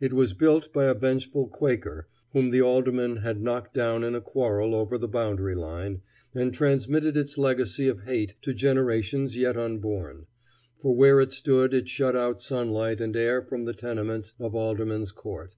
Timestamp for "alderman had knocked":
2.62-3.74